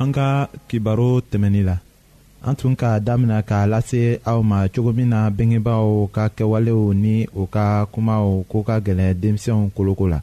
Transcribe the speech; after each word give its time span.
Anga 0.00 0.48
kibaro 0.70 1.20
temenila. 1.20 1.78
Antwen 2.46 2.76
ka 2.78 3.00
damina 3.02 3.42
ka 3.42 3.66
lase 3.66 4.20
a 4.24 4.34
ouma 4.38 4.68
choukoumina 4.72 5.26
bengi 5.30 5.58
ba 5.58 5.80
ou 5.82 6.06
ka 6.06 6.28
ke 6.30 6.44
wale 6.46 6.70
ou 6.70 6.94
ni 6.94 7.26
ou 7.34 7.46
ka 7.50 7.82
kouma 7.90 8.20
ou 8.22 8.44
kouka 8.48 8.78
gele 8.80 9.10
demsyon 9.18 9.66
kouloukou 9.74 10.06
la. 10.06 10.22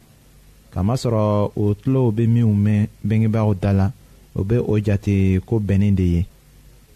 Kamasoro 0.71 1.51
ou 1.59 1.73
tlo 1.75 2.05
oube 2.07 2.23
mi 2.27 2.41
oume 2.43 2.87
bengi 3.03 3.27
ba 3.27 3.43
ou 3.43 3.51
dala 3.53 3.91
oube 4.35 4.61
oujate 4.63 5.41
kou 5.45 5.59
benen 5.59 5.95
deye. 5.95 6.23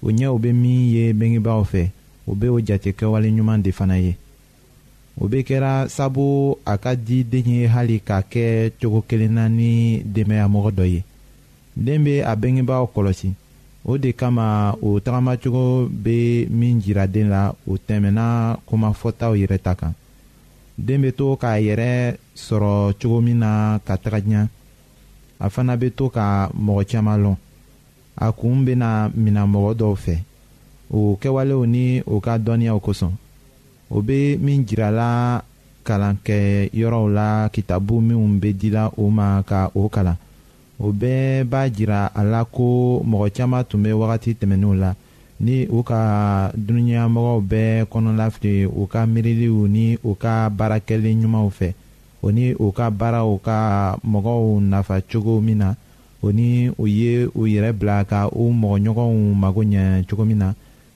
Ou 0.02 0.12
nye 0.16 0.32
oube 0.32 0.56
mi 0.56 0.74
ye 0.96 1.12
bengi 1.14 1.40
ba 1.44 1.58
oufe 1.60 1.84
oube 2.28 2.48
oujate 2.48 2.96
ke 2.96 3.04
wale 3.06 3.28
nyuman 3.32 3.60
defanaye. 3.60 4.16
Oube 5.20 5.44
kera 5.44 5.84
sabou 5.90 6.56
akadji 6.66 7.26
denye 7.26 7.68
hali 7.68 8.00
kake 8.00 8.72
choukou 8.82 9.04
kele 9.04 9.28
nan 9.28 9.58
ni 9.60 10.00
deme 10.06 10.40
amogodoye. 10.40 11.04
den 11.76 12.04
be 12.04 12.24
a 12.24 12.36
bengebaaw 12.36 12.86
kɔlɔsi 12.94 13.30
o 13.86 13.98
de 13.98 14.12
kama 14.14 14.76
o 14.82 15.00
tagamacogo 15.00 15.88
be 16.04 16.48
min 16.50 16.82
jira 16.82 17.08
den 17.08 17.30
la 17.30 17.54
o 17.68 17.74
tɛmɛna 17.88 18.60
kumafɔtaw 18.68 19.34
yɛrɛ 19.36 19.58
ta 19.64 19.74
kan 19.76 19.94
den 20.78 21.02
be 21.02 21.12
to 21.12 21.36
k'a 21.38 21.60
yɛrɛ 21.62 22.16
sɔrɔ 22.36 22.94
cogo 23.02 23.22
min 23.22 23.40
na 23.40 23.80
ka 23.86 23.96
taga 23.98 24.18
diɲa 24.22 24.48
a 25.40 25.50
fana 25.50 25.78
be 25.80 25.90
to 25.92 26.10
ka 26.10 26.50
mɔgɔ 26.54 26.86
caaman 26.90 27.24
lɔn 27.24 27.38
a 28.18 28.32
kuun 28.32 28.66
bena 28.66 29.10
mina 29.16 29.46
mɔgɔ 29.48 29.76
dɔw 29.78 29.96
fɛ 29.96 30.16
o 30.92 31.18
kɛwalew 31.22 31.66
ni 31.68 32.02
o 32.06 32.20
ka 32.20 32.38
dɔnniyaw 32.38 32.80
kosɔn 32.82 33.14
o 33.90 34.02
be 34.02 34.38
min 34.38 34.66
jirala 34.66 35.44
kalankɛyɔrɔw 35.86 37.08
la 37.14 37.50
kitabu 37.52 38.02
minw 38.02 38.40
be 38.40 38.54
dila 38.54 38.92
o 38.98 39.10
ma 39.10 39.42
ka 39.44 39.72
o 39.74 39.88
kalan 39.90 40.18
o 40.80 40.92
bɛɛ 40.92 41.44
b'a 41.44 41.70
jira 41.76 42.06
a 42.14 42.24
la 42.24 42.46
ko 42.46 43.04
mɔgɔ 43.06 43.28
caaman 43.36 43.64
tun 43.70 43.84
be 43.84 43.90
wagati 43.92 44.32
tɛmɛninw 44.40 44.74
la 44.80 44.94
ni 45.40 45.68
u 45.68 45.84
ka 45.84 46.52
dunuɲamɔgɔw 46.56 47.40
bɛɛ 47.52 47.86
kɔnɔlafili 47.92 48.66
u 48.66 48.88
ka 48.88 49.06
miiriliw 49.06 49.68
ni 49.68 49.98
u 50.04 50.16
ka 50.16 50.50
baarakɛli 50.50 51.14
ɲumanw 51.16 51.50
fɛ 51.52 51.74
o 52.22 52.30
ni 52.32 52.54
u 52.54 52.72
ka 52.72 52.90
baaraw 52.90 53.38
ka 53.44 53.98
mɔgɔw 54.08 54.60
nafa 54.62 55.02
cogo 55.02 55.42
min 55.42 55.58
na 55.58 55.74
o 56.24 56.32
ni 56.32 56.70
u 56.80 56.86
ye 56.88 57.28
u 57.28 57.46
yɛrɛ 57.46 57.74
bila 57.80 58.06
ka 58.06 58.28
u 58.32 58.52
mɔgɔɲɔgɔnw 58.54 59.36
mago 59.36 59.62
ɲɛ 59.64 60.08
cogo 60.10 60.26
min 60.26 60.38
na 60.40 60.54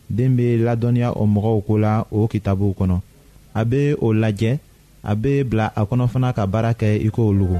den 0.10 0.36
be 0.36 0.58
ladɔnniya 0.64 1.12
o 1.16 1.26
mɔgɔw 1.28 1.64
ko 1.68 1.78
la 1.78 2.04
o 2.12 2.28
kitabuw 2.28 2.72
kɔnɔ 2.76 3.02
a 3.56 3.66
be 3.66 3.94
o 4.00 4.14
lajɛ 4.14 4.60
a 5.04 5.14
be 5.16 5.44
bila 5.44 5.72
a 5.75 5.84
kɔnɔ 5.86 6.07
fana 6.10 6.31
ka 6.34 6.46
baara 6.48 6.72
kɛ 6.74 7.04
i 7.06 7.10
k'o 7.12 7.34
lugu 7.34 7.60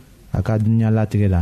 a 0.37 0.39
ka 0.45 0.53
dunuɲa 0.61 0.89
latigɛ 0.97 1.27
la 1.33 1.41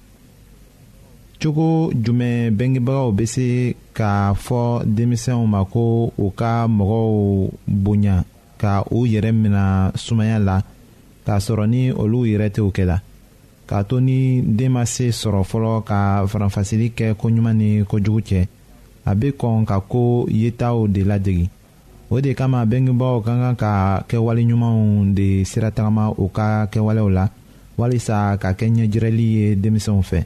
cogo 1.41 1.89
jumɛn 1.91 2.53
bengebagaw 2.53 3.09
be 3.17 3.25
se 3.25 3.73
k'a 3.97 4.33
fɔ 4.37 4.85
denmisɛnw 4.85 5.43
ma 5.49 5.65
ko 5.65 6.13
u 6.17 6.29
ka 6.37 6.67
mɔgɔw 6.69 7.49
bonya 7.67 8.21
ka 8.61 8.85
u 8.91 9.07
yɛrɛ 9.09 9.31
mina 9.33 9.89
sumaya 9.97 10.37
la 10.39 10.61
k'a 11.25 11.39
sɔrɔ 11.41 11.65
ni 11.67 11.89
olu 11.91 12.27
yɛrɛ 12.29 12.47
tɛw 12.53 12.69
kɛ 12.71 12.83
la 12.85 12.97
k'a 13.67 13.81
to 13.89 13.99
ni 13.99 14.41
den 14.45 14.71
ma 14.71 14.85
se 14.85 15.09
sɔrɔ 15.09 15.41
fɔlɔ 15.43 15.81
ka 15.83 15.99
faranfasili 16.29 16.91
kɛ 16.93 17.15
koɲuman 17.17 17.57
ni 17.57 17.81
kojugu 17.89 18.21
cɛ 18.21 18.47
a 19.09 19.15
be 19.15 19.31
kɔn 19.33 19.65
ka 19.65 19.79
ko 19.81 20.27
yetaw 20.29 20.85
de 20.87 21.01
ladegi 21.03 21.49
o 22.11 22.21
de 22.21 22.35
kama 22.37 22.65
bengebagaw 22.69 23.21
ka 23.25 23.31
kan 23.33 23.55
ka 23.57 23.71
kɛwaleɲumanw 24.09 25.11
de 25.17 25.41
siratagama 25.43 26.13
u 26.21 26.29
ka 26.29 26.67
kɛwalew 26.69 27.09
la 27.09 27.25
walisa 27.77 28.37
ka 28.37 28.53
kɛ 28.53 28.69
ɲɛjirɛli 28.69 29.25
ye 29.33 29.55
denmisɛnw 29.57 30.03
fɛ 30.05 30.25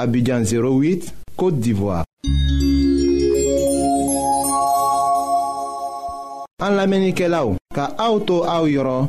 Abidjan 0.00 0.42
08, 0.44 1.12
Côte 1.36 1.60
d'Ivoire. 1.60 2.04
An 6.60 6.76
la 6.76 6.86
ka 7.74 7.86
auto 8.02 8.42
aou 8.44 9.06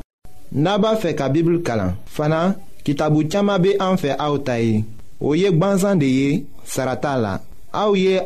naba 0.51 0.93
fe 0.97 1.13
ka 1.15 1.29
bibl 1.31 1.61
kalan. 1.63 1.95
Fana, 2.05 2.55
kitabu 2.83 3.23
tchama 3.25 3.57
be 3.59 3.75
anfe 3.79 4.11
aoutayi, 4.19 4.83
Oye 5.21 5.43
yek 5.47 5.53
saratala. 5.55 5.95
de 5.95 6.05
ye, 6.09 6.45
sarata 6.65 7.17
la. 7.17 7.39
Aou 7.73 7.95
ye 7.95 8.19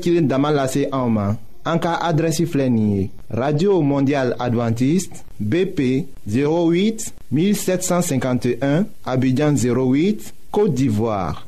kilin 0.00 0.28
damalase 0.28 0.88
anka 1.64 1.96
adresi 2.02 2.46
Radio 3.30 3.82
Mondial 3.82 4.34
Adventiste, 4.38 5.22
BP 5.40 6.06
08 6.28 7.12
1751, 7.32 8.86
Abidjan 9.04 9.54
08, 9.54 10.32
Côte 10.52 10.74
d'Ivoire. 10.74 11.47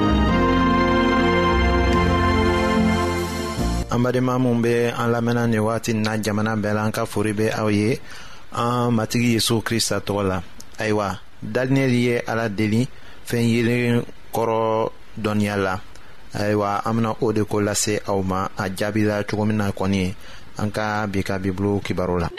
an 3.91 3.99
badenma 4.01 4.39
min 4.39 4.61
be 4.61 4.89
an 4.97 5.11
lamɛnna 5.11 5.47
ni 5.47 5.59
wagati 5.59 5.93
na 5.93 6.17
jamana 6.17 6.55
bɛɛ 6.55 6.73
la 6.73 6.83
an 6.85 6.91
ka 6.91 7.05
fori 7.05 7.33
be 7.33 7.45
aw 7.59 7.67
ye 7.69 7.99
an 8.55 8.91
matigi 8.95 9.33
yezu 9.35 9.61
krista 9.67 9.99
tɔgɔ 10.07 10.23
la 10.29 10.37
ayiwa 10.79 11.19
daniyɛli 11.43 11.99
ye 12.07 12.17
ala 12.27 12.47
deli 12.49 12.87
fɛn 13.29 13.43
yelen 13.53 14.03
kɔrɔ 14.33 14.91
dɔnniya 15.21 15.55
la 15.65 15.81
ayiwa 16.33 16.81
an 16.85 16.93
bena 16.95 17.15
o 17.21 17.31
de 17.33 17.43
ko 17.43 17.57
lase 17.59 17.99
aw 18.07 18.21
ma 18.23 18.47
a 18.57 18.69
la 18.69 19.23
cogo 19.23 19.43
min 19.45 19.57
na 19.57 19.71
kɔni 19.71 20.15
an 20.57 20.71
ka 20.71 21.05
bi 21.07 21.21
ka 21.21 21.37
bibulu 21.37 21.81
kibaru 21.83 22.17
la 22.21 22.29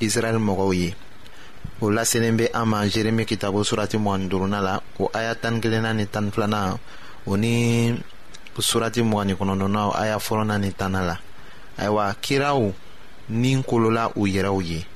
israɛl 0.00 0.38
mɔgɔw 0.38 0.72
ye 0.74 0.94
o 1.80 1.90
laselen 1.90 2.36
be 2.36 2.46
an 2.52 2.66
ma 2.68 2.84
jeremi 2.88 3.24
kitabu 3.24 3.64
surati 3.64 3.96
mugani 3.98 4.28
duruna 4.28 4.60
la 4.60 4.80
o 4.98 5.10
aya 5.14 5.34
tani 5.34 5.60
kelenna 5.60 5.94
ni 5.94 6.06
tani 6.06 6.30
filana 6.30 6.76
o 7.26 7.34
ni 7.36 7.94
surati 8.58 9.02
mugani 9.02 9.34
kɔnɔdɔna 9.34 9.88
o 9.88 9.92
aya 9.96 10.16
fɔlɔna 10.18 10.58
ni 10.60 10.72
tana 10.72 11.04
la 11.06 11.18
ayiwa 11.78 12.12
kiraw 12.20 12.72
ni 13.30 13.62
kolola 13.62 14.10
u 14.16 14.26
yɛrɛw 14.26 14.62
ye 14.64 14.86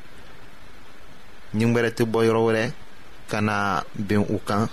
ɲigwɛrɛ 1.54 1.90
tɛ 1.96 2.04
bɔ 2.04 2.24
yɔrɔ 2.26 2.40
wɛrɛ 2.46 2.70
ka 3.30 3.40
na 3.40 3.82
ben 3.94 4.20
u 4.28 4.40
kan 4.46 4.68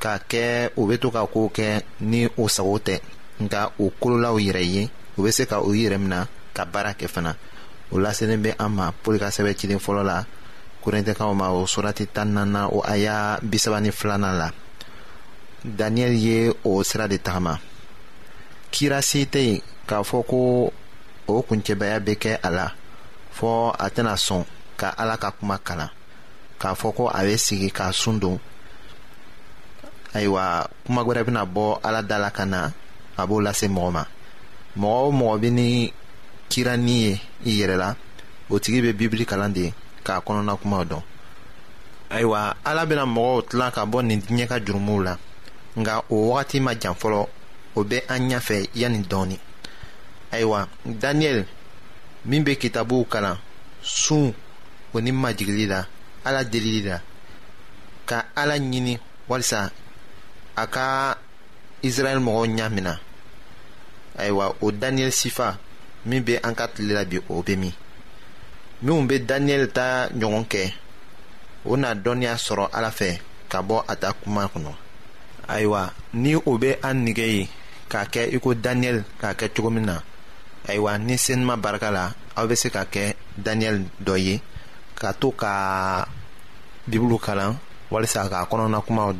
ka 0.00 0.18
kɛ 0.28 0.70
u 0.76 0.86
be 0.86 0.98
to 0.98 1.10
ka 1.10 1.26
koo 1.26 1.48
kɛ 1.48 1.82
ni 2.00 2.28
u 2.36 2.48
sago 2.48 2.78
tɛ 2.78 3.00
nka 3.40 3.72
u 3.78 3.90
kololaw 4.00 4.36
yɛrɛ 4.38 4.62
ye 4.74 4.90
u 5.16 5.22
be 5.24 5.30
se 5.32 5.44
ka 5.46 5.60
u 5.60 5.72
yɛrɛ 5.74 5.98
mina 6.00 6.26
ka 6.54 6.64
baara 6.64 6.92
kɛ 6.94 7.08
fana 7.08 7.36
o 7.90 7.98
laselen 8.00 8.42
bɛ 8.42 8.52
an 8.58 8.70
ma 8.76 8.86
pɔli 9.02 9.18
ka 9.18 9.28
sɛbɛ 9.30 9.54
cilen 9.58 9.80
fɔlɔ 9.80 10.02
la 10.04 10.24
korintɛkaw 10.84 11.32
ma 11.36 11.48
o 11.52 11.66
surati 11.66 12.06
tan 12.06 12.32
nana 12.36 12.68
o 12.68 12.80
aya 12.84 13.38
bisaba 13.42 13.80
ni 13.80 13.90
filanan 13.90 14.38
la 14.38 14.48
daniyɛli 15.64 16.18
ye 16.26 16.52
o 16.64 16.82
sira 16.82 17.08
de 17.08 17.18
tagama 17.18 17.58
kira 18.70 19.02
se 19.02 19.18
tɛ 19.32 19.40
yen 19.40 19.60
k'a 19.86 20.02
fɔ 20.04 20.22
ko 20.26 20.72
o 21.28 21.42
kuncɛbaya 21.42 21.98
bɛ 22.00 22.14
kɛ 22.18 22.38
a 22.42 22.50
la 22.50 22.68
fɔɔ 23.36 23.74
a 23.78 23.88
tɛna 23.90 24.14
sɔn 24.16 24.44
ka 24.76 24.94
ala 24.96 25.16
ka 25.16 25.30
kuma 25.30 25.58
kalan 25.58 25.90
k'a 26.60 26.74
fɔ 26.76 26.94
ko 26.94 27.08
a 27.08 27.24
bɛ 27.24 27.36
sigi 27.38 27.70
k'a 27.70 27.92
sun 27.92 28.18
don 28.18 28.38
ayiwa 30.12 30.68
kuma 30.86 31.02
gwɛrɛ 31.04 31.24
bena 31.26 31.44
bɔ 31.46 31.80
ala 31.84 32.02
da 32.02 32.18
la 32.18 32.30
ka 32.30 32.44
na 32.44 32.70
a 33.16 33.26
b'o 33.26 33.40
lase 33.42 33.64
mɔgɔ 33.68 33.90
ma 33.92 34.04
mɔgɔ 34.76 35.00
o 35.08 35.10
mɔgɔ 35.12 35.40
be 35.40 35.50
ni 35.50 35.92
kirani 36.48 36.96
ye 37.04 37.20
i 37.44 37.50
yɛrɛ 37.60 37.76
la 37.76 37.96
o 38.50 38.58
tigi 38.58 38.80
bɛ 38.82 38.92
bibili 38.98 39.24
kalan 39.26 39.52
de 39.52 39.72
k'a 40.04 40.14
kɔnɔna 40.26 40.52
kumaw 40.60 40.84
dɔn 40.84 41.02
ayiwa 42.10 42.40
ala 42.64 42.86
bena 42.86 43.04
mɔgɔw 43.06 43.40
tilan 43.48 43.70
ka 43.70 43.82
bɔ 43.86 43.98
nin 44.02 44.20
diɲɛ 44.20 44.46
ka 44.48 44.58
jurumuw 44.60 45.02
la 45.04 45.14
nga 45.78 46.02
o 46.10 46.14
wagati 46.30 46.60
ma 46.60 46.74
jan 46.74 46.94
fɔlɔ 46.94 47.28
o 47.74 47.80
bɛ 47.84 47.98
an 48.08 48.28
ɲafɛ 48.30 48.68
yani 48.74 48.98
dɔɔni 49.04 49.36
ayiwa 50.32 50.68
daniyɛli 50.84 51.44
min 52.24 52.44
be 52.44 52.56
kitabuw 52.56 53.04
kalan 53.08 53.38
sun 53.82 54.34
o 54.92 54.98
ni 55.00 55.12
majigili 55.12 55.66
la 55.68 55.86
ala 56.24 56.44
delili 56.44 56.82
la 56.88 57.00
ka 58.06 58.26
ala 58.36 58.54
ɲini 58.58 58.98
walisa 59.28 59.70
a 60.56 60.66
ka 60.66 61.14
israɛl 61.82 62.18
mɔgɔw 62.18 62.56
ɲamina 62.56 62.98
ayiwa 64.18 64.56
o 64.60 64.70
daniyɛli 64.72 65.12
sifa 65.12 65.56
min 66.08 66.24
be 66.24 66.40
an 66.42 66.54
ka 66.56 66.64
tile 66.72 66.92
la 66.96 67.04
bi 67.04 67.18
o 67.28 67.42
ta 69.26 69.38
ɲɔgɔn 70.20 70.44
kɛ 70.52 70.62
o 71.66 71.72
na 71.82 71.90
dɔnniya 72.04 72.32
sɔrɔ 72.44 72.66
ala 72.76 72.90
fɛ 72.98 73.10
ka 73.50 73.58
bɔ 73.68 73.76
a 73.86 73.94
ta 74.02 74.10
ni 76.22 76.32
ube 76.34 76.60
be 76.60 76.70
an 76.88 76.96
nige 77.04 77.18
ye 77.34 77.42
k'a 77.90 78.02
kɛ 78.12 78.22
i 78.32 78.40
ko 78.42 78.50
daniyɛli 78.64 79.02
k'a 79.20 79.32
kɛ 79.38 79.46
cogo 79.54 79.70
min 79.74 79.86
ni 81.06 81.16
sen 81.18 81.44
barika 81.64 81.90
la 81.90 82.04
aw 82.36 82.46
ka 82.46 82.84
ka 85.00 85.12
to 85.20 85.28
ka 85.32 85.52
bibulu 86.88 87.18
kalan 87.18 87.56
walisa 87.90 88.28
k'a 88.30 88.46
kɔnɔna 88.50 88.78
kumaw 88.86 89.12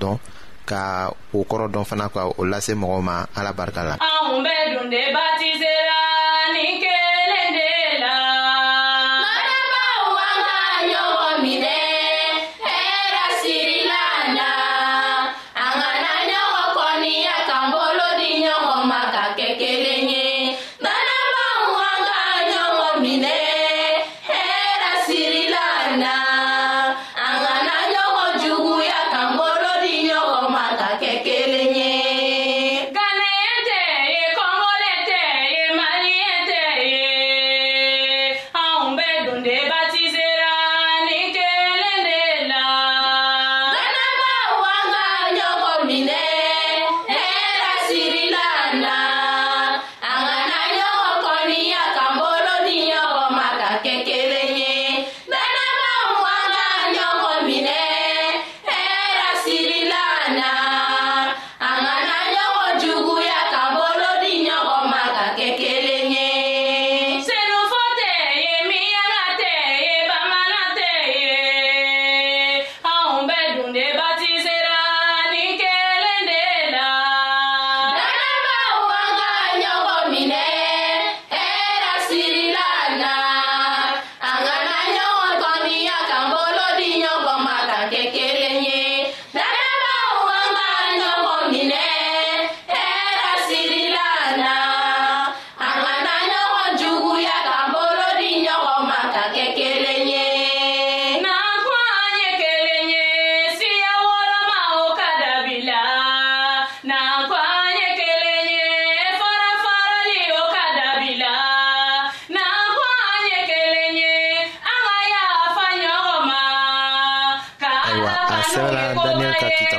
ka 0.66 1.11
o 1.33 1.44
kɔrɔ 1.51 1.66
dɔn 1.72 1.85
ka 2.14 2.20
o 2.40 2.44
lase 2.44 2.72
mɔgɔw 2.74 3.27
ala 3.37 3.53
la 3.85 3.98
anw 4.01 4.42
batize 4.42 5.88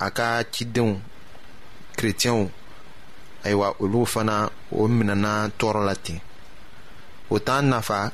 a 0.00 0.10
ka 0.10 0.42
cidenw 0.52 1.00
kerecɛnw 1.96 2.50
ayiwa 3.44 3.76
olu 3.80 4.06
fana 4.06 4.50
o 4.72 4.88
minɛna 4.88 5.50
tɔɔrɔ 5.58 5.84
la 5.84 5.94
ten 5.94 6.20
o 7.34 7.62
nafa 7.62 8.12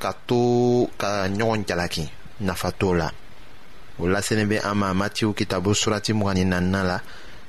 ka 0.00 0.12
to 0.26 0.88
ka 0.98 1.28
ɲɔgɔn 1.28 1.64
jalaki 1.68 2.10
nafa 2.40 2.70
t'o 2.72 2.92
la 2.94 3.08
o 3.98 4.04
ama 4.04 4.14
mati 4.94 5.24
an 5.24 5.28
ma 5.30 5.34
kitabu 5.34 5.70
surati 5.74 6.12
mugan 6.12 6.42
nan 6.50 6.64
nala. 6.72 6.82
la 6.82 7.00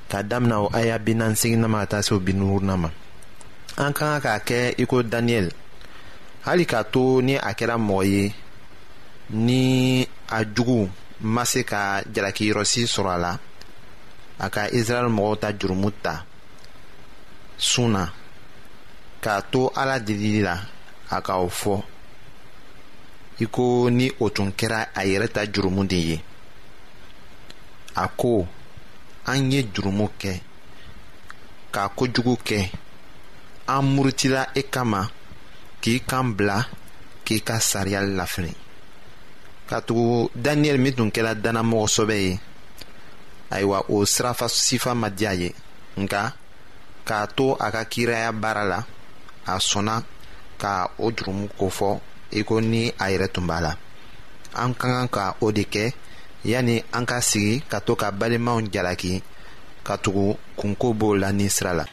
ka 0.08 0.22
damina 0.22 0.60
o 0.62 0.68
aya 0.72 0.98
bi 0.98 1.14
naani 1.14 1.36
seginna 1.36 1.66
ma 1.68 1.78
ka 1.82 1.86
taa 1.90 2.02
se 2.06 2.14
o 2.14 2.18
ka 3.92 4.20
k'a 4.22 4.36
kɛ 4.38 4.74
i 4.78 4.84
ko 6.70 7.02
ni 7.22 7.36
a 7.36 7.50
kɛra 7.58 7.76
ni 9.32 10.06
a 10.30 10.44
jugu 10.44 10.88
ma 11.22 11.44
se 11.44 11.64
surala 11.64 12.04
jalakiyɔrɔsi 12.14 12.82
Israel 12.84 13.10
a 13.14 13.18
la 13.18 13.38
a 14.38 14.48
ka 14.50 14.62
ta 15.40 15.48
jurumu 15.58 15.90
ta 16.02 16.24
sun 17.58 17.96
ala 19.76 19.98
delili 20.00 20.44
a 21.14 21.20
ka 21.22 21.34
o 21.46 21.48
fɔ 21.60 21.74
i 23.42 23.44
ko 23.54 23.62
ni 23.98 24.06
o 24.24 24.26
tun 24.34 24.50
kɛra 24.58 24.80
a 24.98 25.00
yɛrɛ 25.10 25.26
ta 25.34 25.40
jurumu 25.52 25.82
de 25.90 25.98
ye 26.10 26.16
a 28.02 28.04
ko 28.20 28.30
an 29.30 29.40
ye 29.52 29.60
jurumu 29.74 30.06
kɛ 30.20 30.32
ka 31.74 31.82
kojugu 31.96 32.34
kɛ 32.48 32.58
an 33.74 33.82
murutila 33.94 34.42
e 34.54 34.62
kama 34.74 35.00
k'i 35.82 35.96
kan 36.10 36.26
bila 36.36 36.56
k'i 37.24 37.38
ka 37.48 37.56
sariya 37.70 38.00
lafili 38.18 38.52
ka 39.68 39.76
tugu 39.86 40.30
daniyɛli 40.44 40.80
min 40.82 40.94
tun 40.96 41.10
kɛra 41.14 41.32
dannamɔgɔ 41.42 42.14
ye 42.26 42.40
ayiwa 43.54 43.78
o 43.94 44.04
sirafa 44.12 44.46
sifa 44.48 44.92
ma 45.00 45.08
diya 45.10 45.32
ye 45.42 45.48
nka 46.02 46.20
k'a 47.06 47.20
to 47.36 47.44
a 47.64 47.66
ka 47.74 47.82
kiraya 47.92 48.30
baara 48.42 48.64
la 48.72 48.78
a 49.52 49.54
sɔnna 49.58 49.94
ka 50.64 50.74
o 51.04 51.06
jurumu 51.16 51.46
kofɔ 51.60 51.88
i 52.38 52.40
ko 52.48 52.54
ni 52.70 52.82
a 53.02 53.04
yɛrɛ 53.12 53.26
tun 53.34 53.44
b'a 53.48 53.58
la 53.66 53.72
an 54.62 54.70
ka 54.80 54.86
kan 54.94 55.08
ka 55.16 55.24
o 55.44 55.46
de 55.56 55.64
kɛ 55.74 55.84
yanni 56.50 56.76
an 56.96 57.04
ka 57.10 57.16
sigi 57.30 57.54
ka 57.70 57.78
to 57.86 57.92
ka 58.00 58.08
balimaw 58.18 58.58
jalaki 58.72 59.12
ka 59.86 59.94
tugu 60.04 60.26
kunko 60.58 60.86
b'o 60.98 61.08
la 61.22 61.28
ni 61.38 61.46
sira 61.56 61.72
la. 61.80 61.84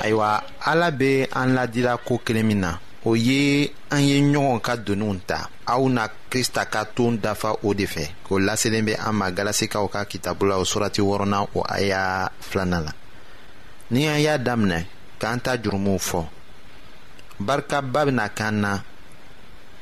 ayiwa 0.00 0.42
ala 0.64 0.90
be 0.90 1.28
an 1.36 1.54
ladira 1.54 1.96
ko 2.00 2.18
kelen 2.24 2.46
min 2.48 2.60
na 2.64 2.72
o 3.04 3.12
ye 3.16 3.70
an 3.94 4.00
ye 4.08 4.18
ɲɔgɔn 4.32 4.60
ka 4.66 4.72
doniw 4.86 5.14
ta 5.28 5.38
aw 5.72 5.82
na 5.94 6.02
krista 6.30 6.62
ka 6.72 6.80
toon 6.96 7.14
dafa 7.24 7.50
o 7.66 7.74
de 7.78 7.84
fɛ 7.94 8.04
o 8.32 8.38
laselen 8.46 8.84
be 8.86 8.92
an 9.06 9.12
ma 9.18 9.28
galasikaw 9.36 9.86
ka 9.94 10.00
kitabu 10.10 10.44
la 10.50 10.56
o 10.56 10.64
surati 10.70 11.00
wɔrɔna 11.08 11.38
o 11.54 11.60
aya 11.76 12.02
filana 12.48 12.78
la 12.86 12.92
ni 13.92 14.02
an 14.12 14.20
y'a 14.24 14.34
daminɛ 14.46 14.80
k'an 15.20 15.38
ta 15.44 15.52
jurumuw 15.62 15.98
fɔ 16.08 16.20
barikaba 17.46 18.00
bena 18.06 18.26
k'an 18.38 18.56
na 18.62 18.72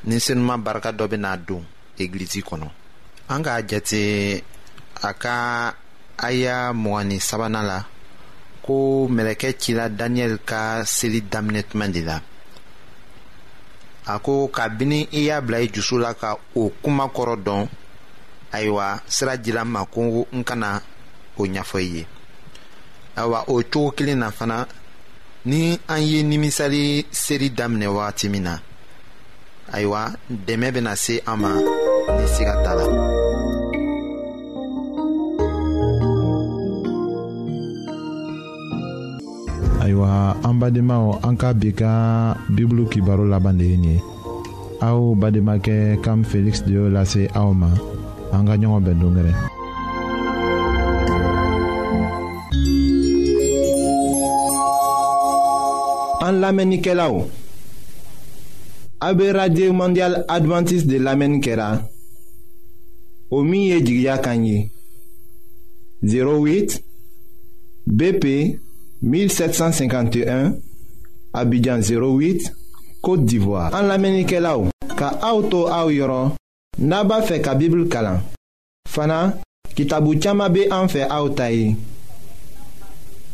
ni 0.09 0.17
senuman 0.25 0.59
barika 0.65 0.89
dɔ 0.99 1.05
bena 1.13 1.31
don 1.47 1.63
egilizi 2.03 2.41
kɔnɔ 2.47 2.67
an 3.33 3.41
k'a 3.45 3.55
jate 3.69 4.03
a 5.01 5.09
ka 5.23 5.37
aya 6.27 6.57
mugani 6.81 7.17
sabanan 7.27 7.65
la 7.71 7.77
ko 8.65 8.75
mɛlɛkɛ 9.15 9.49
cila 9.61 9.85
daniyɛli 9.97 10.37
ka 10.49 10.61
seli 10.95 11.19
daminɛ 11.31 11.61
tuma 11.69 11.87
de 11.93 12.01
la 12.09 12.17
a 14.05 14.15
ko 14.25 14.33
kabini 14.57 14.99
i 15.11 15.21
y'a 15.27 15.41
bila 15.41 15.59
i 15.61 15.67
jusu 15.73 15.97
la 16.03 16.13
ka 16.13 16.29
o 16.55 16.61
kuma 16.83 17.05
kɔrɔ 17.15 17.35
dɔn 17.45 17.67
ayiwa 18.53 18.85
sira 19.15 19.37
dira 19.37 19.61
n 19.63 19.67
ma 19.69 19.85
ko 19.85 20.27
n 20.31 20.43
kana 20.43 20.81
o 21.37 21.43
ɲɛfɔ 21.45 21.77
i 21.79 21.87
ye 21.97 22.07
ayiwa 23.17 23.39
o 23.47 23.53
cogo 23.73 23.91
kelen 23.97 24.19
na 24.19 24.31
fana 24.31 24.67
ni 25.45 25.79
an 25.87 26.01
ye 26.01 26.23
nimisali 26.23 27.05
seri 27.11 27.49
daminɛ 27.49 27.87
wagati 27.97 28.29
min 28.31 28.43
na 28.43 28.55
ayiwa 29.71 30.01
dɛmɛ 30.47 30.69
bɛna 30.75 30.95
se 30.97 31.21
an 31.27 31.37
ma. 31.39 31.53
ni 32.19 32.25
siga 32.27 32.51
t'a 32.65 32.73
la 32.77 32.83
ayiwa 39.83 40.11
an 40.47 40.55
badenmaw 40.61 41.05
an 41.27 41.35
ka 41.41 41.49
bi 41.59 41.69
ka 41.79 41.91
bibulu 42.55 42.83
kibaro 42.91 43.23
laban 43.33 43.55
de 43.59 43.65
ye 43.71 43.77
nin 43.79 43.89
ye 43.89 43.97
aw 44.87 44.99
bademakɛ 45.21 45.75
kam 46.03 46.19
feliksi 46.31 46.63
de 46.67 46.71
y'o 46.77 46.85
lase 46.95 47.21
aw 47.39 47.49
ma 47.61 47.69
an 48.35 48.43
ka 48.47 48.53
ɲɔgɔn 48.61 48.83
bɛn 48.85 48.99
dongɛrɛ 49.01 49.33
an 56.27 56.35
lamɛnnikɛlaw 56.41 57.13
a 59.07 59.09
be 59.17 59.25
radio 59.39 59.67
mondial 59.79 60.13
advantiste 60.35 60.87
de 60.91 60.97
lamɛnni 61.05 61.39
kɛra 61.45 61.69
Omiye 63.31 63.81
Jigya 63.81 64.17
Kanyi 64.17 64.71
08 66.03 66.81
BP 67.85 68.25
1751 69.03 70.57
Abidjan 71.33 71.79
08 71.81 72.51
Kote 73.01 73.25
Divoa 73.25 73.69
An 73.71 73.85
la 73.87 73.97
menike 73.99 74.39
la 74.41 74.57
ou 74.57 74.73
Ka 74.97 75.11
auto 75.21 75.67
a 75.69 75.83
ou 75.85 75.93
yoron 75.93 76.33
Naba 76.79 77.21
fe 77.21 77.37
ka 77.43 77.53
bibil 77.53 77.85
kalan 77.89 78.17
Fana 78.89 79.37
ki 79.77 79.85
tabu 79.85 80.17
chama 80.19 80.49
be 80.49 80.65
an 80.73 80.89
fe 80.89 81.05
a 81.05 81.21
ou 81.21 81.29
tayi 81.29 81.75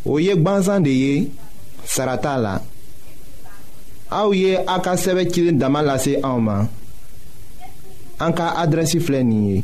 Oye 0.05 0.35
kban 0.35 0.61
zande 0.67 0.91
ye 0.91 1.29
Sarata 1.87 2.35
la 2.37 2.57
A 4.11 4.27
ou 4.27 4.35
ye 4.35 4.57
akasewe 4.59 5.23
kilin 5.31 5.55
damalase 5.61 6.19
a 6.21 6.35
ouman 6.35 6.67
An 8.19 8.35
ka 8.35 8.51
adresi 8.59 8.99
flenye 8.99 9.63